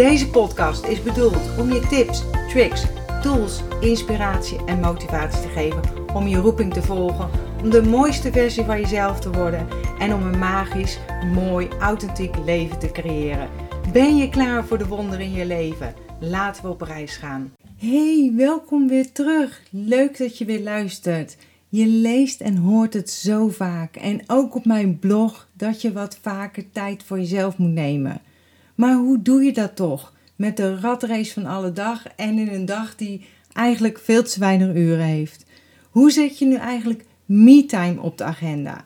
[0.00, 2.84] Deze podcast is bedoeld om je tips, tricks,
[3.22, 5.82] tools, inspiratie en motivatie te geven
[6.14, 7.30] om je roeping te volgen,
[7.62, 10.98] om de mooiste versie van jezelf te worden en om een magisch,
[11.34, 13.48] mooi, authentiek leven te creëren.
[13.92, 15.94] Ben je klaar voor de wonderen in je leven?
[16.20, 17.52] Laten we op reis gaan.
[17.76, 19.62] Hey, welkom weer terug.
[19.70, 21.36] Leuk dat je weer luistert.
[21.68, 26.18] Je leest en hoort het zo vaak en ook op mijn blog dat je wat
[26.22, 28.20] vaker tijd voor jezelf moet nemen.
[28.80, 30.12] Maar hoe doe je dat toch?
[30.36, 34.74] Met de ratrace van alle dag en in een dag die eigenlijk veel te weinig
[34.74, 35.44] uren heeft.
[35.90, 38.84] Hoe zet je nu eigenlijk me-time op de agenda?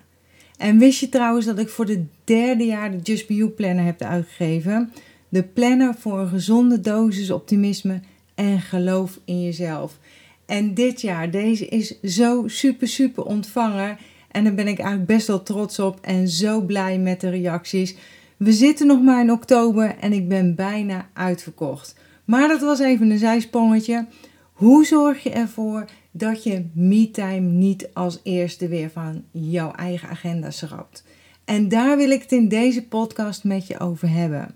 [0.57, 3.85] En wist je trouwens dat ik voor de derde jaar de Just Be You Planner
[3.85, 4.93] heb uitgegeven?
[5.29, 8.01] De planner voor een gezonde dosis optimisme
[8.35, 9.99] en geloof in jezelf.
[10.47, 13.99] En dit jaar, deze is zo super, super ontvangen.
[14.31, 17.97] En daar ben ik eigenlijk best wel trots op en zo blij met de reacties.
[18.37, 21.95] We zitten nog maar in oktober en ik ben bijna uitverkocht.
[22.25, 24.07] Maar dat was even een zijsprongetje.
[24.53, 30.51] Hoe zorg je ervoor dat je me-time niet als eerste weer van jouw eigen agenda
[30.51, 31.05] schrapt?
[31.45, 34.55] En daar wil ik het in deze podcast met je over hebben.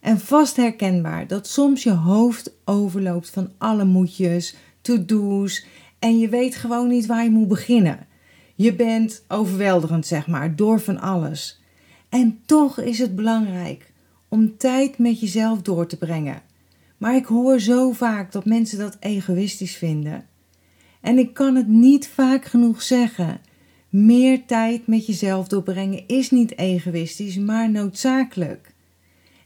[0.00, 5.66] En vast herkenbaar dat soms je hoofd overloopt van alle moedjes, to-do's
[5.98, 8.06] en je weet gewoon niet waar je moet beginnen.
[8.54, 11.61] Je bent overweldigend, zeg maar, door van alles.
[12.12, 13.92] En toch is het belangrijk
[14.28, 16.42] om tijd met jezelf door te brengen.
[16.98, 20.26] Maar ik hoor zo vaak dat mensen dat egoïstisch vinden.
[21.00, 23.40] En ik kan het niet vaak genoeg zeggen.
[23.88, 28.74] Meer tijd met jezelf doorbrengen is niet egoïstisch, maar noodzakelijk.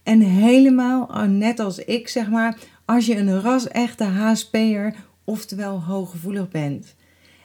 [0.02, 4.94] En helemaal, net als ik zeg maar, als je een ras-echte HSP'er,
[5.24, 6.94] oftewel hooggevoelig bent.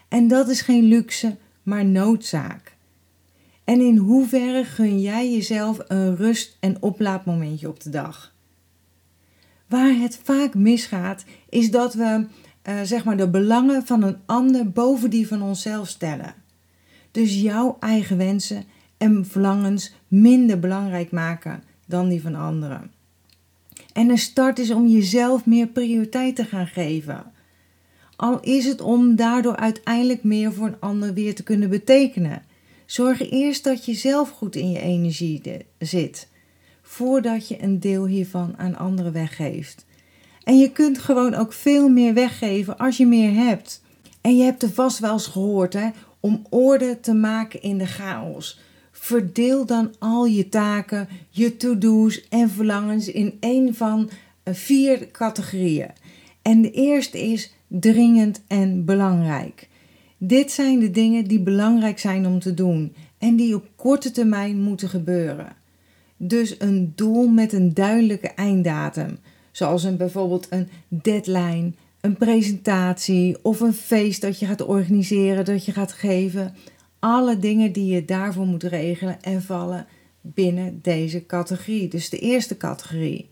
[0.07, 2.79] En dat is geen luxe, maar noodzaak.
[3.63, 8.33] En in hoeverre gun jij jezelf een rust- en oplaadmomentje op de dag?
[9.67, 12.25] Waar het vaak misgaat, is dat we
[12.69, 16.33] uh, zeg maar de belangen van een ander boven die van onszelf stellen.
[17.11, 18.63] Dus jouw eigen wensen
[18.97, 22.91] en verlangens minder belangrijk maken dan die van anderen.
[23.93, 27.23] En de start is om jezelf meer prioriteit te gaan geven.
[28.16, 32.43] Al is het om daardoor uiteindelijk meer voor een ander weer te kunnen betekenen.
[32.91, 35.41] Zorg eerst dat je zelf goed in je energie
[35.79, 36.28] zit,
[36.81, 39.85] voordat je een deel hiervan aan anderen weggeeft.
[40.44, 43.81] En je kunt gewoon ook veel meer weggeven als je meer hebt.
[44.22, 47.88] En je hebt er vast wel eens gehoord, hè, om orde te maken in de
[47.88, 48.59] chaos.
[48.91, 54.09] Verdeel dan al je taken, je to-do's en verlangens in één van
[54.44, 55.91] eh, vier categorieën.
[56.41, 59.69] En de eerste is dringend en belangrijk.
[60.23, 64.61] Dit zijn de dingen die belangrijk zijn om te doen en die op korte termijn
[64.61, 65.55] moeten gebeuren.
[66.17, 69.17] Dus een doel met een duidelijke einddatum,
[69.51, 71.71] zoals een, bijvoorbeeld een deadline,
[72.01, 76.55] een presentatie of een feest dat je gaat organiseren, dat je gaat geven.
[76.99, 79.87] Alle dingen die je daarvoor moet regelen en vallen
[80.21, 81.87] binnen deze categorie.
[81.87, 83.29] Dus de eerste categorie.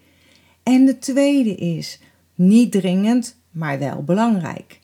[0.64, 2.00] En de tweede is
[2.36, 4.79] niet dringend, maar wel belangrijk.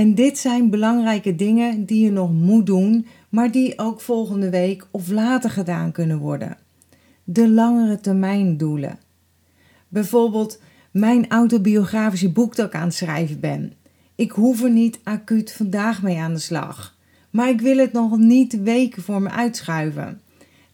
[0.00, 4.86] En dit zijn belangrijke dingen die je nog moet doen, maar die ook volgende week
[4.90, 6.56] of later gedaan kunnen worden.
[7.24, 8.98] De langere termijn doelen.
[9.88, 13.72] Bijvoorbeeld mijn autobiografische boek dat ik aan het schrijven ben.
[14.14, 16.96] Ik hoef er niet acuut vandaag mee aan de slag.
[17.30, 20.20] Maar ik wil het nog niet weken voor me uitschuiven.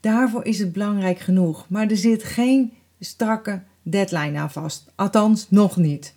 [0.01, 4.85] Daarvoor is het belangrijk genoeg, maar er zit geen strakke deadline aan vast.
[4.95, 6.15] Althans, nog niet.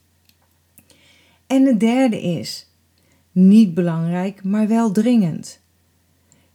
[1.48, 2.68] En de derde is
[3.48, 5.60] niet belangrijk, maar wel dringend.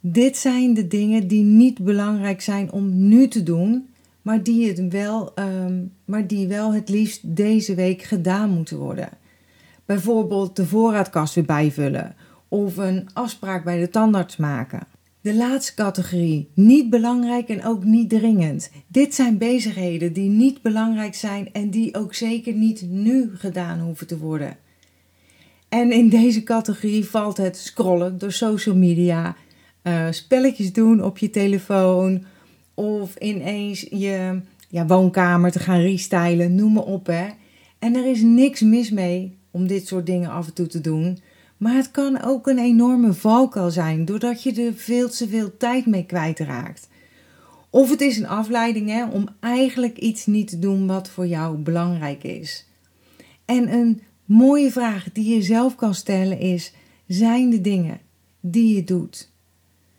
[0.00, 3.88] Dit zijn de dingen die niet belangrijk zijn om nu te doen,
[4.22, 9.08] maar die, het wel, um, maar die wel het liefst deze week gedaan moeten worden.
[9.84, 12.14] Bijvoorbeeld de voorraadkast weer bijvullen
[12.48, 14.80] of een afspraak bij de tandarts maken.
[15.20, 18.70] De laatste categorie, niet belangrijk en ook niet dringend.
[18.86, 24.06] Dit zijn bezigheden die niet belangrijk zijn en die ook zeker niet nu gedaan hoeven
[24.06, 24.56] te worden.
[25.74, 29.36] En in deze categorie valt het scrollen door social media,
[29.82, 32.24] uh, spelletjes doen op je telefoon
[32.74, 37.26] of ineens je ja, woonkamer te gaan restylen, noem maar op hè.
[37.78, 41.18] En er is niks mis mee om dit soort dingen af en toe te doen.
[41.56, 45.86] Maar het kan ook een enorme valkuil zijn, doordat je er veel te veel tijd
[45.86, 46.88] mee kwijtraakt.
[47.70, 51.56] Of het is een afleiding hè, om eigenlijk iets niet te doen wat voor jou
[51.56, 52.66] belangrijk is.
[53.44, 56.72] En een mooie vraag die je zelf kan stellen is:
[57.06, 58.00] zijn de dingen
[58.40, 59.30] die je doet,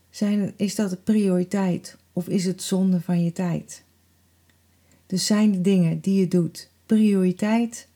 [0.10, 3.84] zijn, is dat een prioriteit of is het zonde van je tijd?
[5.06, 7.88] Dus zijn de dingen die je doet prioriteit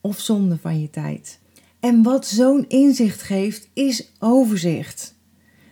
[0.00, 1.38] of zonde van je tijd?
[1.80, 5.14] En wat zo'n inzicht geeft, is overzicht.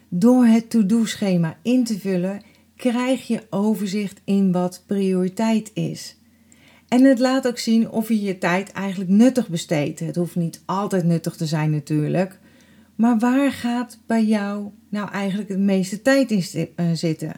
[0.09, 2.43] Door het to-do-schema in te vullen,
[2.77, 6.17] krijg je overzicht in wat prioriteit is.
[6.89, 10.01] En het laat ook zien of je je tijd eigenlijk nuttig besteedt.
[10.01, 12.39] Het hoeft niet altijd nuttig te zijn natuurlijk.
[12.95, 17.33] Maar waar gaat bij jou nou eigenlijk de meeste tijd in eh, zitten?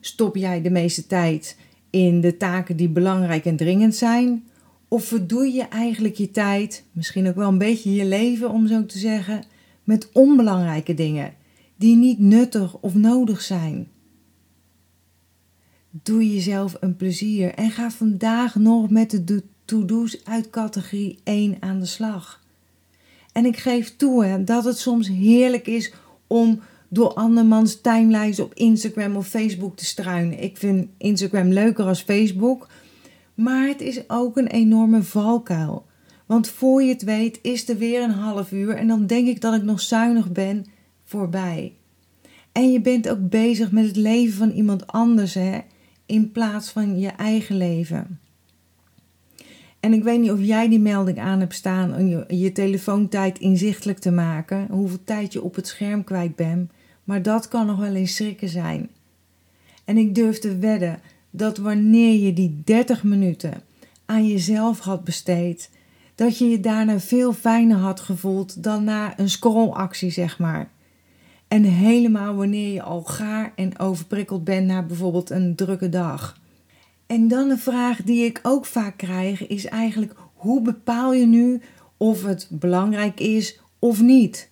[0.00, 1.56] Stop jij de meeste tijd
[1.90, 4.44] in de taken die belangrijk en dringend zijn?
[4.88, 8.86] Of verdoe je eigenlijk je tijd, misschien ook wel een beetje je leven om zo
[8.86, 9.44] te zeggen,
[9.84, 11.34] met onbelangrijke dingen
[11.76, 13.88] die niet nuttig of nodig zijn?
[16.02, 21.80] Doe jezelf een plezier en ga vandaag nog met de to-do's uit categorie 1 aan
[21.80, 22.42] de slag.
[23.32, 25.92] En ik geef toe hè, dat het soms heerlijk is
[26.26, 30.42] om door andermans timelines op Instagram of Facebook te struinen.
[30.42, 32.68] Ik vind Instagram leuker als Facebook,
[33.34, 35.86] maar het is ook een enorme valkuil.
[36.26, 39.40] Want voor je het weet is er weer een half uur en dan denk ik
[39.40, 40.66] dat ik nog zuinig ben
[41.04, 41.72] voorbij.
[42.52, 45.58] En je bent ook bezig met het leven van iemand anders hè,
[46.06, 48.18] in plaats van je eigen leven.
[49.80, 53.38] En ik weet niet of jij die melding aan hebt staan om je, je telefoontijd
[53.38, 56.70] inzichtelijk te maken, hoeveel tijd je op het scherm kwijt bent,
[57.04, 58.88] maar dat kan nog wel eens schrikken zijn.
[59.84, 61.00] En ik durf te wedden
[61.30, 63.62] dat wanneer je die 30 minuten
[64.04, 65.70] aan jezelf had besteed,
[66.14, 70.70] dat je je daarna veel fijner had gevoeld dan na een scrollactie, zeg maar.
[71.48, 76.40] En helemaal wanneer je al gaar en overprikkeld bent na bijvoorbeeld een drukke dag.
[77.06, 81.60] En dan een vraag die ik ook vaak krijg is eigenlijk hoe bepaal je nu
[81.96, 84.48] of het belangrijk is of niet?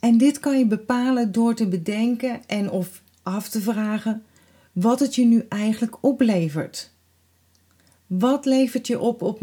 [0.00, 4.22] En dit kan je bepalen door te bedenken en of af te vragen
[4.72, 6.94] wat het je nu eigenlijk oplevert.
[8.06, 9.40] Wat levert je op,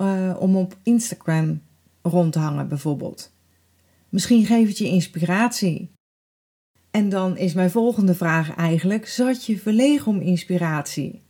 [0.00, 1.62] uh, om op Instagram
[2.02, 3.32] rond te hangen bijvoorbeeld?
[4.08, 5.90] Misschien geeft het je inspiratie.
[6.94, 11.20] En dan is mijn volgende vraag eigenlijk: zat je verlegen om inspiratie?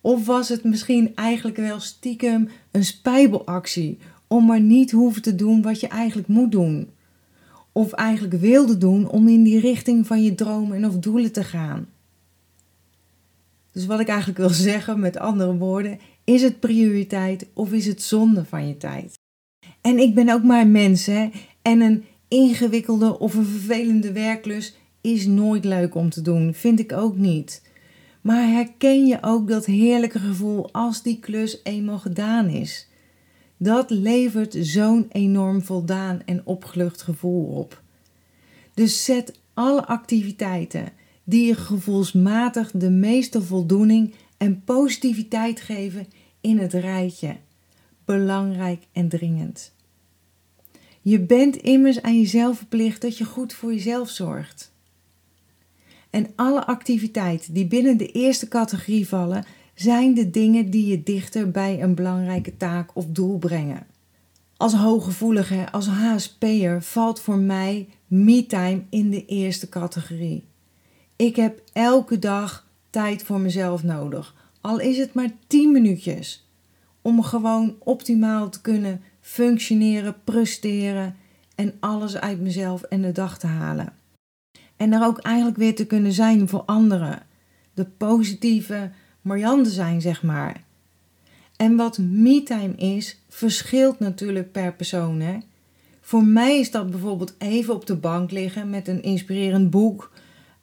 [0.00, 5.62] Of was het misschien eigenlijk wel stiekem een spijbelactie om maar niet hoeven te doen
[5.62, 6.90] wat je eigenlijk moet doen?
[7.72, 11.44] Of eigenlijk wilde doen om in die richting van je dromen en of doelen te
[11.44, 11.88] gaan?
[13.72, 18.02] Dus wat ik eigenlijk wil zeggen met andere woorden, is het prioriteit of is het
[18.02, 19.18] zonde van je tijd?
[19.80, 21.30] En ik ben ook maar een mens hè?
[21.62, 26.92] en een ingewikkelde of een vervelende werklus is nooit leuk om te doen, vind ik
[26.92, 27.62] ook niet.
[28.20, 32.88] Maar herken je ook dat heerlijke gevoel als die klus eenmaal gedaan is?
[33.56, 37.82] Dat levert zo'n enorm voldaan en opgelucht gevoel op.
[38.74, 40.92] Dus zet alle activiteiten
[41.24, 46.06] die je gevoelsmatig de meeste voldoening en positiviteit geven
[46.40, 47.36] in het rijtje.
[48.04, 49.74] Belangrijk en dringend.
[51.08, 54.72] Je bent immers aan jezelf verplicht dat je goed voor jezelf zorgt.
[56.10, 59.44] En alle activiteiten die binnen de eerste categorie vallen,
[59.74, 63.86] zijn de dingen die je dichter bij een belangrijke taak of doel brengen.
[64.56, 70.44] Als hooggevoelige, als HSP'er valt voor mij me-time in de eerste categorie.
[71.16, 76.48] Ik heb elke dag tijd voor mezelf nodig, al is het maar 10 minuutjes,
[77.02, 81.16] om gewoon optimaal te kunnen functioneren, presteren
[81.54, 83.92] en alles uit mezelf en de dag te halen.
[84.76, 87.22] En er ook eigenlijk weer te kunnen zijn voor anderen.
[87.74, 88.90] De positieve
[89.20, 90.62] Marianne zijn, zeg maar.
[91.56, 95.20] En wat me-time is, verschilt natuurlijk per persoon.
[95.20, 95.38] Hè?
[96.00, 100.12] Voor mij is dat bijvoorbeeld even op de bank liggen met een inspirerend boek.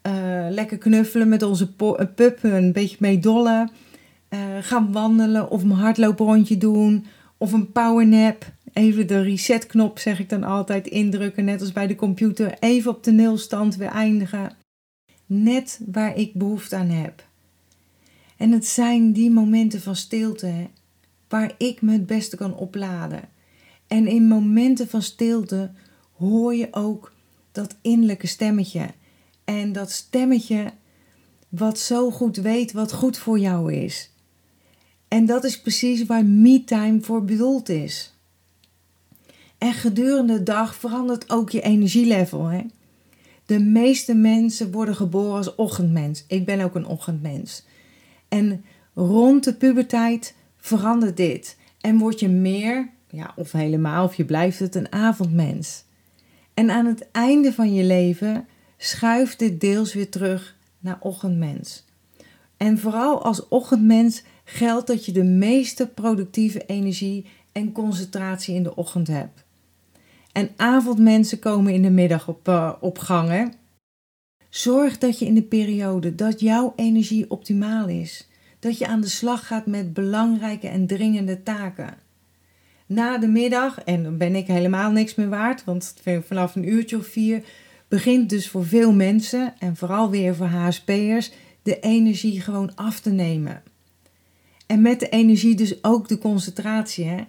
[0.08, 0.14] Uh,
[0.50, 3.72] lekker knuffelen met onze eh, pup, een beetje mee dollen.
[4.30, 7.06] Uh, gaan wandelen of een hardlooprondje doen.
[7.38, 8.53] Of een powernap.
[8.74, 12.58] Even de resetknop, zeg ik dan altijd, indrukken, net als bij de computer.
[12.60, 14.52] Even op de nulstand weer eindigen.
[15.26, 17.26] Net waar ik behoefte aan heb.
[18.38, 20.70] En het zijn die momenten van stilte
[21.28, 23.22] waar ik me het beste kan opladen.
[23.88, 25.72] En in momenten van stilte
[26.18, 27.14] hoor je ook
[27.52, 28.90] dat innerlijke stemmetje.
[29.44, 30.74] En dat stemmetje
[31.50, 34.12] wat zo goed weet wat goed voor jou is.
[35.08, 38.13] En dat is precies waar me-time voor bedoeld is.
[39.64, 42.46] En gedurende de dag verandert ook je energielevel.
[42.46, 42.62] Hè?
[43.46, 46.26] De meeste mensen worden geboren als ochtendmens.
[46.28, 47.66] Ik ben ook een ochtendmens.
[48.28, 51.58] En rond de puberteit verandert dit.
[51.82, 55.84] En word je meer, ja, of helemaal, of je blijft het een avondmens.
[56.54, 61.86] En aan het einde van je leven schuift dit deels weer terug naar ochtendmens.
[62.58, 68.76] En vooral als ochtendmens geldt dat je de meeste productieve energie en concentratie in de
[68.76, 69.43] ochtend hebt.
[70.34, 72.48] En avondmensen komen in de middag op,
[73.08, 73.46] uh?
[74.50, 78.28] Zorg dat je in de periode dat jouw energie optimaal is,
[78.60, 81.98] dat je aan de slag gaat met belangrijke en dringende taken.
[82.86, 85.94] Na de middag, en dan ben ik helemaal niks meer waard, want
[86.26, 87.44] vanaf een uurtje of vier
[87.88, 93.12] begint dus voor veel mensen, en vooral weer voor HSP'ers, de energie gewoon af te
[93.12, 93.64] nemen.
[94.66, 97.06] En met de energie dus ook de concentratie.
[97.06, 97.24] Hè?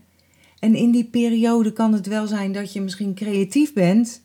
[0.64, 4.22] En in die periode kan het wel zijn dat je misschien creatief bent,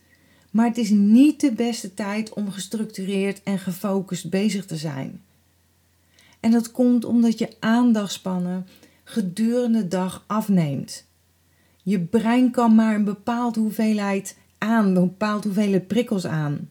[0.51, 5.21] maar het is niet de beste tijd om gestructureerd en gefocust bezig te zijn.
[6.39, 8.67] En dat komt omdat je aandachtspannen
[9.03, 11.05] gedurende de dag afneemt.
[11.83, 16.69] Je brein kan maar een bepaalde hoeveelheid aan, een bepaalde hoeveelheid prikkels aan.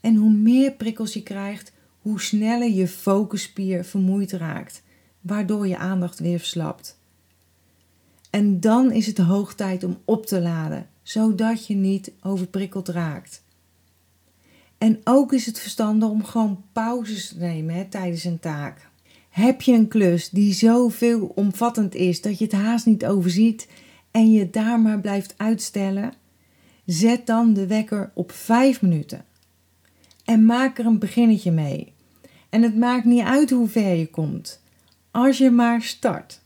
[0.00, 4.82] En hoe meer prikkels je krijgt, hoe sneller je focusspier vermoeid raakt,
[5.20, 6.98] waardoor je aandacht weer verslapt.
[8.36, 13.42] En dan is het hoog tijd om op te laden, zodat je niet overprikkeld raakt.
[14.78, 18.88] En ook is het verstandig om gewoon pauzes te nemen tijdens een taak.
[19.28, 20.92] Heb je een klus die zo
[21.34, 23.68] omvattend is dat je het haast niet overziet
[24.10, 26.12] en je daar maar blijft uitstellen?
[26.84, 29.24] Zet dan de wekker op 5 minuten.
[30.24, 31.92] En maak er een beginnetje mee.
[32.48, 34.62] En het maakt niet uit hoe ver je komt,
[35.10, 36.44] als je maar start.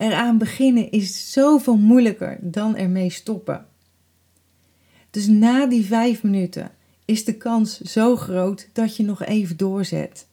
[0.00, 3.66] Eraan beginnen is zoveel moeilijker dan ermee stoppen.
[5.10, 6.70] Dus na die vijf minuten
[7.04, 10.26] is de kans zo groot dat je nog even doorzet.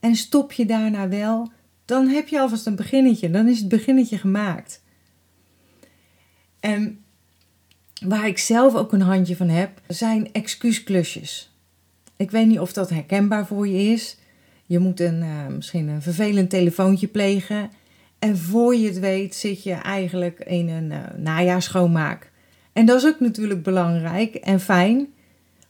[0.00, 1.52] En stop je daarna wel,
[1.84, 3.30] dan heb je alvast een beginnetje.
[3.30, 4.82] Dan is het beginnetje gemaakt.
[6.60, 7.04] En
[8.06, 11.52] waar ik zelf ook een handje van heb, zijn excuusklusjes.
[12.16, 14.16] Ik weet niet of dat herkenbaar voor je is.
[14.66, 17.70] Je moet een, uh, misschien een vervelend telefoontje plegen.
[18.22, 22.30] En voor je het weet zit je eigenlijk in een uh, najaarschoonmaak.
[22.72, 25.12] En dat is ook natuurlijk belangrijk en fijn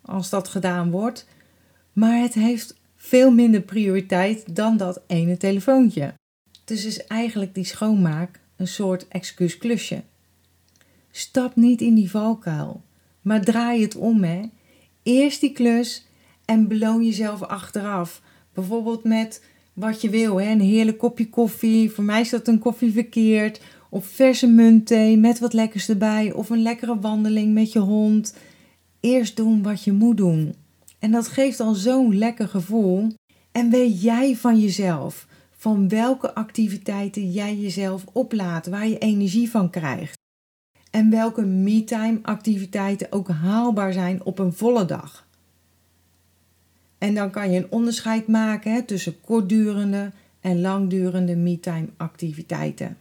[0.00, 1.26] als dat gedaan wordt.
[1.92, 6.14] Maar het heeft veel minder prioriteit dan dat ene telefoontje.
[6.64, 10.02] Dus is eigenlijk die schoonmaak een soort excuusklusje.
[11.10, 12.82] Stap niet in die valkuil,
[13.20, 14.24] maar draai het om.
[14.24, 14.42] Hè.
[15.02, 16.06] Eerst die klus
[16.44, 18.22] en beloon jezelf achteraf.
[18.52, 19.42] Bijvoorbeeld met
[19.72, 20.40] wat je wil.
[20.40, 20.50] Hè?
[20.50, 21.90] Een heerlijk kopje koffie.
[21.90, 23.60] Voor mij is dat een koffie verkeerd.
[23.90, 26.32] Of verse muntthee met wat lekkers erbij.
[26.32, 28.36] Of een lekkere wandeling met je hond.
[29.00, 30.54] Eerst doen wat je moet doen.
[30.98, 33.12] En dat geeft al zo'n lekker gevoel.
[33.52, 35.26] En weet jij van jezelf
[35.62, 40.18] van welke activiteiten jij jezelf oplaat, waar je energie van krijgt.
[40.90, 45.26] En welke me-time activiteiten ook haalbaar zijn op een volle dag.
[47.02, 52.98] En dan kan je een onderscheid maken hè, tussen kortdurende en langdurende me-time activiteiten.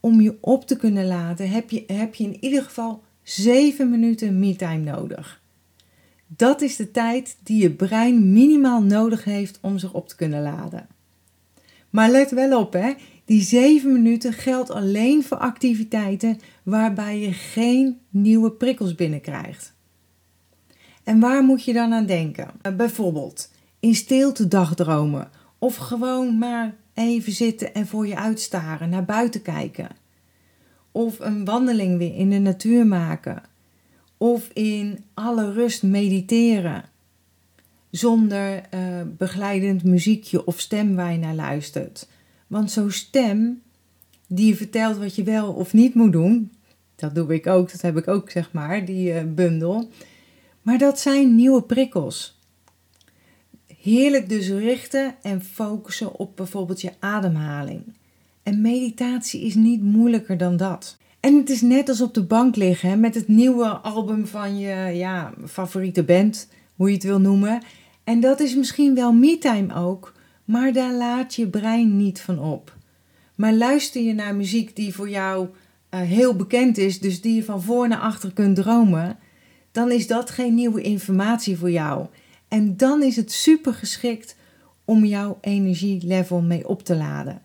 [0.00, 4.38] Om je op te kunnen laden heb je, heb je in ieder geval 7 minuten
[4.38, 5.42] me-time nodig.
[6.26, 10.42] Dat is de tijd die je brein minimaal nodig heeft om zich op te kunnen
[10.42, 10.86] laden.
[11.90, 12.92] Maar let wel op, hè?
[13.24, 19.73] die 7 minuten geldt alleen voor activiteiten waarbij je geen nieuwe prikkels binnenkrijgt.
[21.04, 22.50] En waar moet je dan aan denken?
[22.62, 29.04] Eh, bijvoorbeeld in stilte dagdromen of gewoon maar even zitten en voor je uitstaren, naar
[29.04, 29.88] buiten kijken.
[30.92, 33.42] Of een wandeling weer in de natuur maken.
[34.16, 36.84] Of in alle rust mediteren.
[37.90, 38.80] Zonder uh,
[39.18, 42.08] begeleidend muziekje of stem waar je naar luistert.
[42.46, 43.62] Want zo'n stem
[44.26, 46.52] die je vertelt wat je wel of niet moet doen,
[46.96, 49.88] dat doe ik ook, dat heb ik ook zeg maar, die uh, bundel
[50.64, 52.38] maar dat zijn nieuwe prikkels.
[53.80, 57.82] Heerlijk dus richten en focussen op bijvoorbeeld je ademhaling.
[58.42, 60.96] En meditatie is niet moeilijker dan dat.
[61.20, 64.96] En het is net als op de bank liggen met het nieuwe album van je
[64.96, 67.62] ja, favoriete band, hoe je het wil noemen.
[68.04, 70.12] En dat is misschien wel me-time ook,
[70.44, 72.76] maar daar laat je brein niet van op.
[73.34, 75.48] Maar luister je naar muziek die voor jou
[75.94, 79.18] uh, heel bekend is, dus die je van voor naar achter kunt dromen,
[79.74, 82.06] dan is dat geen nieuwe informatie voor jou.
[82.48, 84.36] En dan is het super geschikt
[84.84, 87.42] om jouw energielevel mee op te laden.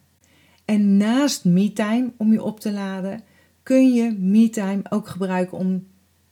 [0.66, 3.22] En naast me-time om je op te laden,
[3.64, 5.88] kun je me-time ook gebruiken om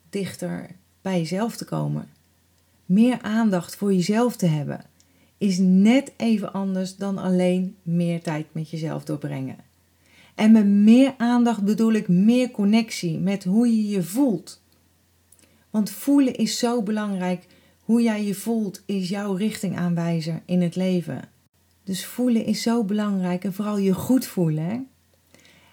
[0.10, 0.70] dichter
[1.02, 2.10] bij jezelf te komen.
[2.86, 4.82] Meer aandacht voor jezelf te hebben
[5.38, 9.58] is net even anders dan alleen meer tijd met jezelf doorbrengen.
[10.36, 14.66] En met meer aandacht bedoel ik meer connectie met hoe je je voelt.
[15.78, 17.46] Want voelen is zo belangrijk.
[17.82, 21.30] Hoe jij je voelt is jouw richtingaanwijzer in het leven.
[21.84, 24.64] Dus voelen is zo belangrijk en vooral je goed voelen.
[24.64, 24.80] Hè?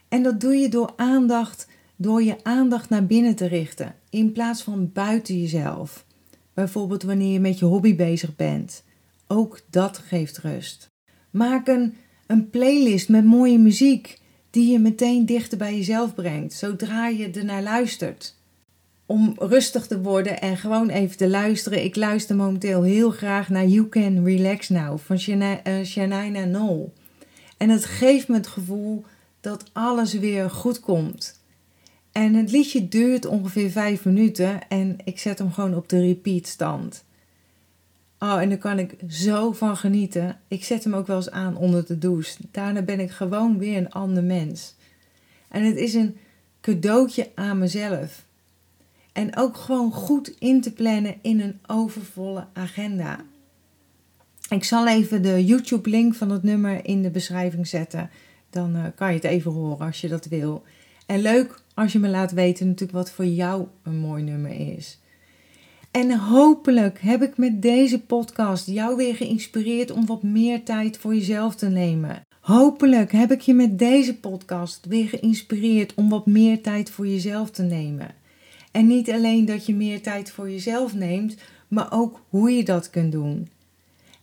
[0.09, 4.63] En dat doe je door aandacht, door je aandacht naar binnen te richten in plaats
[4.63, 6.07] van buiten jezelf.
[6.55, 8.85] Bijvoorbeeld wanneer je met je hobby bezig bent.
[9.27, 10.89] Ook dat geeft rust.
[11.31, 11.95] Maak een,
[12.27, 14.21] een playlist met mooie muziek
[14.51, 18.34] die je meteen dichter bij jezelf brengt, zodra je ernaar luistert.
[19.07, 21.85] Om rustig te worden en gewoon even te luisteren.
[21.85, 26.89] Ik luister momenteel heel graag naar You Can Relax Now van Shania uh, Knoll.
[27.57, 29.05] En het geeft me het gevoel
[29.41, 31.43] dat alles weer goed komt.
[32.13, 36.47] En het liedje duurt ongeveer vijf minuten en ik zet hem gewoon op de repeat
[36.47, 37.05] stand.
[38.19, 40.41] Oh, en daar kan ik zo van genieten.
[40.49, 42.37] Ik zet hem ook wel eens aan onder de douche.
[42.51, 44.75] Daarna ben ik gewoon weer een ander mens.
[45.49, 46.17] En het is een
[46.61, 48.25] cadeautje aan mezelf.
[49.15, 53.21] En ook gewoon goed in te plannen in een overvolle agenda.
[54.49, 58.11] Ik zal even de YouTube-link van het nummer in de beschrijving zetten.
[58.51, 60.63] Dan uh, kan je het even horen als je dat wil.
[61.07, 64.99] En leuk als je me laat weten natuurlijk wat voor jou een mooi nummer is.
[65.91, 71.15] En hopelijk heb ik met deze podcast jou weer geïnspireerd om wat meer tijd voor
[71.15, 72.23] jezelf te nemen.
[72.41, 77.51] Hopelijk heb ik je met deze podcast weer geïnspireerd om wat meer tijd voor jezelf
[77.51, 78.15] te nemen.
[78.75, 81.37] En niet alleen dat je meer tijd voor jezelf neemt,
[81.69, 83.49] maar ook hoe je dat kunt doen.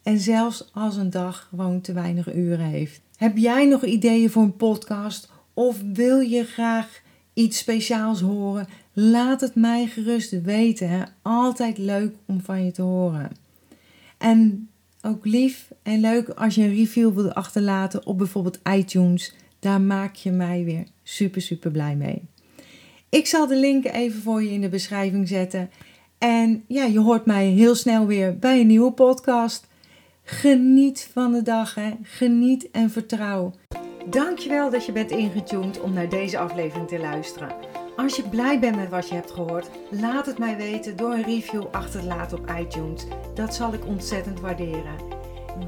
[0.03, 3.01] En zelfs als een dag gewoon te weinig uren heeft.
[3.15, 7.01] Heb jij nog ideeën voor een podcast of wil je graag
[7.33, 8.67] iets speciaals horen?
[8.93, 11.09] Laat het mij gerust weten.
[11.21, 13.31] Altijd leuk om van je te horen.
[14.17, 14.69] En
[15.01, 19.33] ook lief en leuk als je een review wilt achterlaten op bijvoorbeeld iTunes.
[19.59, 22.21] Daar maak je mij weer super, super blij mee.
[23.11, 25.69] Ik zal de link even voor je in de beschrijving zetten.
[26.17, 29.67] En ja, je hoort mij heel snel weer bij een nieuwe podcast.
[30.23, 31.91] Geniet van de dag, hè?
[32.03, 33.53] geniet en vertrouw.
[34.05, 37.55] Dankjewel dat je bent ingetuned om naar deze aflevering te luisteren.
[37.95, 41.23] Als je blij bent met wat je hebt gehoord, laat het mij weten door een
[41.23, 43.05] review achter te laten op iTunes.
[43.33, 44.95] Dat zal ik ontzettend waarderen.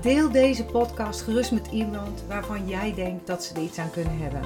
[0.01, 4.17] Deel deze podcast gerust met iemand waarvan jij denkt dat ze er iets aan kunnen
[4.17, 4.41] hebben.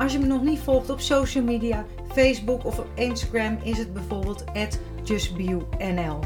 [0.00, 3.92] Als je me nog niet volgt op social media, Facebook of op Instagram, is het
[3.92, 4.44] bijvoorbeeld
[5.02, 6.18] justbio.nl.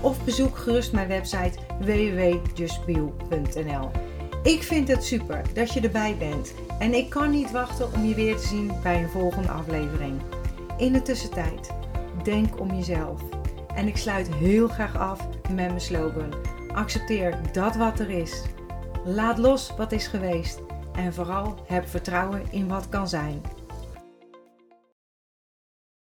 [0.00, 3.90] Of bezoek gerust mijn website www.justbio.nl.
[4.42, 8.14] Ik vind het super dat je erbij bent en ik kan niet wachten om je
[8.14, 10.20] weer te zien bij een volgende aflevering.
[10.78, 11.70] In de tussentijd,
[12.24, 13.20] denk om jezelf.
[13.74, 16.34] En ik sluit heel graag af met mijn slogan:
[16.74, 18.42] accepteer dat wat er is.
[19.04, 20.60] Laat los wat is geweest
[20.94, 23.42] en vooral heb vertrouwen in wat kan zijn.